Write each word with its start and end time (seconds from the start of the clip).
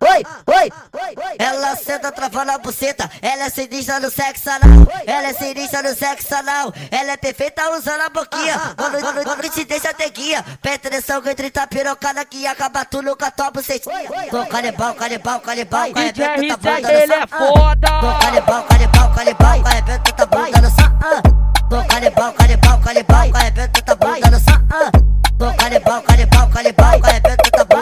Oi, 0.00 0.24
oi, 0.46 0.72
ela 1.38 1.76
senta 1.76 2.12
travando 2.12 2.52
a 2.52 2.58
buceta. 2.58 3.10
Ela 3.20 3.44
é 3.44 3.50
sinistra 3.50 4.00
no 4.00 4.10
sexo 4.10 4.50
anal. 4.50 4.86
Ela 5.06 5.28
é 5.28 5.32
sinistra 5.34 5.82
no 5.82 5.94
sexo 5.94 6.34
anal. 6.34 6.72
Ela 6.90 7.12
é 7.12 7.16
perfeita 7.16 7.70
usando 7.70 8.00
a 8.02 8.08
boquinha. 8.08 8.58
Quando, 8.76 9.00
quando, 9.00 9.24
quando 9.24 9.48
te 9.50 9.64
deixa 9.64 9.92
ter 9.94 10.10
guia. 10.10 10.44
Petressão 10.62 11.20
que 11.22 11.34
trita 11.34 11.66
pirocada 11.66 12.24
que 12.24 12.46
acaba 12.46 12.84
tu 12.84 13.02
nunca 13.02 13.30
tua 13.30 13.50
bucetinha. 13.50 14.08
Tô 14.30 14.46
canibal, 14.46 14.94
canibal, 14.94 15.40
canibal. 15.40 15.92
DJ 15.92 16.24
RZ, 16.26 16.88
ele 16.88 17.12
é 17.12 17.26
foda. 17.26 17.88
Tô 18.00 18.18
canibal, 18.24 18.62
canibal, 18.64 19.14
canibal. 19.14 19.66
Arrebenta 19.66 20.12
tua 20.12 20.26
bunda 20.26 20.60
no 20.60 20.70
sa. 20.70 21.22
Tô 21.68 21.84
canibal, 21.86 22.32
canibal, 22.32 22.80
canibal. 22.80 23.30
Arrebenta 23.34 23.82
tua 23.82 23.94
bunda 23.96 24.30
no 24.30 24.40
sa. 24.40 24.62
Tô 25.38 25.54
canibal, 25.54 26.02
canibal, 26.02 26.48
canibal. 26.50 27.00
Arrebenta 27.02 27.50
tua 27.50 27.64
bunda 27.64 27.79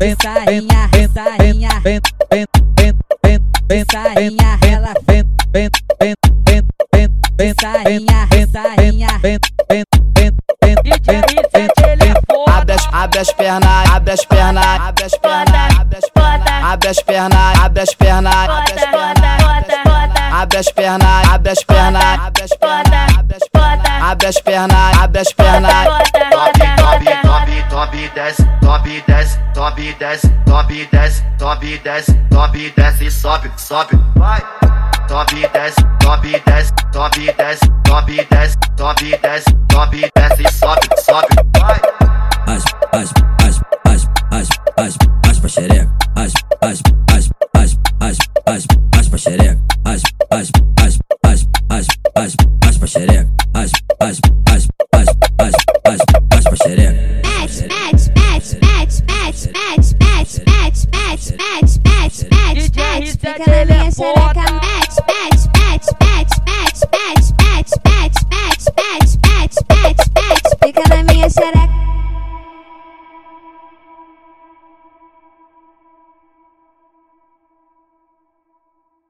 vem, 0.00 0.16
vem, 0.16 1.08
Sainha, 1.12 1.68
vem, 1.82 2.00
vem, 2.30 2.32
vem, 2.32 2.46
vem, 2.78 2.98
vem, 3.22 3.38
vem, 3.68 3.84
vem, 4.14 4.36
ela- 4.72 4.94
vem, 5.06 5.22
vem, 5.52 5.70
vem, 6.00 6.14
vem, 6.48 6.62
vem, 6.94 7.08
vem, 7.38 7.54
Sainha, 7.60 8.26
vem, 8.30 8.46
sainha. 8.50 9.08
vem, 9.20 9.38
vem, 9.68 9.84
vem, 10.16 10.32
vem, 10.62 10.74
vem, 10.82 11.22
vem, 11.52 11.68
é 12.00 12.14
foda. 12.30 12.52
Abre 12.56 12.72
as, 12.72 12.88
abre 12.92 13.18
as 13.20 13.32
pernas, 13.34 13.90
abre 13.90 14.12
as 14.12 14.24
pernas, 14.24 14.80
abre 14.80 15.04
as 15.04 15.18
pernas, 15.18 15.76
abre 15.78 15.98
as 15.98 16.10
pernas, 16.10 16.62
abre 16.64 16.88
as 16.90 17.00
pernas, 17.00 17.58
abre 17.60 17.82
as 17.82 17.94
pernas, 17.94 18.34
abre 20.32 20.58
as 20.58 20.72
pernas, 20.72 21.28
abre 21.28 21.50
as 21.50 21.62
pernas, 21.62 22.08
abre 22.20 22.42
as 22.42 22.54
pernas, 22.54 23.04
abre 23.10 23.36
as 23.36 23.48
pernas, 23.52 24.02
abre 24.02 24.26
as 24.26 24.38
pernas, 24.40 24.98
abre 24.98 25.18
as 25.20 25.32
pernas, 25.32 25.86
abre 25.86 26.00
as 26.00 26.10
pernas. 26.10 26.69
sobe 27.80 28.04
e 28.04 28.08
desce, 28.10 28.46
sobe 28.62 28.96
e 28.98 29.02
desce, 29.06 29.40
sobe 29.54 29.88
e 29.88 29.94
desce, 29.94 30.30
sobe 30.46 30.82
e 30.82 30.86
desce, 30.92 31.24
sobe 31.38 31.74
e 31.74 31.78
desce, 31.78 32.20
sobe 32.30 32.66
e 32.66 32.70
desce 32.76 33.10
sobe, 33.10 33.50
sobe, 33.56 33.98
vai. 34.16 34.42
Sobe 35.08 35.40
e 35.40 35.48
desce, 35.48 35.80
sobe 36.02 36.28
e 36.28 36.40
desce, 36.40 36.72
sobe 36.92 37.22
e 37.22 37.32
desce, 37.32 37.66
sobe 37.86 38.12
e 38.12 38.26
desce, 38.26 38.56
sobe 38.76 39.06
e 39.06 39.18
desce, 39.18 39.56
sobe 39.72 39.96
e 39.96 40.10
desce 40.14 40.42
e 40.42 40.52
sobe, 40.52 40.88
sobe, 41.00 41.34
vai. 41.58 41.80
as 42.46 42.64
aspa, 42.92 43.28
aspa, 43.46 44.12
As, 44.30 44.48
aspa, 44.76 45.30
aspa, 45.30 45.48
xereca, 45.48 45.90
as, 46.16 46.32
as, 46.60 46.82
as 47.14 47.30
aspa, 47.54 47.80
aspa, 48.46 48.74
aspa, 48.98 49.16
xereca, 49.16 49.58
as, 49.86 50.02
as, 50.30 50.50
as, 50.82 50.98
as, 51.70 51.86
aspa, 52.14 52.44
aspa, 52.68 52.86
xereca, 52.86 53.26
As, 53.54 53.72
as. 54.00 54.49
Let 63.46 63.66
me 63.68 63.74
mía 63.74 63.90
será 63.90 64.19